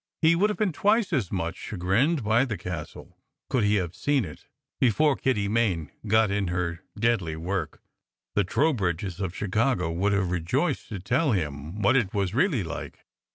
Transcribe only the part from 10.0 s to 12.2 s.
have rejoiced to tell him what it